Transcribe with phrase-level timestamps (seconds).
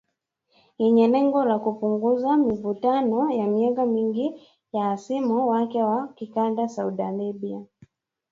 [0.77, 4.41] Yenye lengo la kupunguza mivutano ya miaka mingi
[4.73, 7.63] na hasimu wake wa kikanda Saudi Arabia.